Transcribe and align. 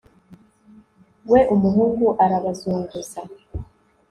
we, 1.29 1.39
umuhungu 1.53 2.05
arabazunguza 2.23 3.21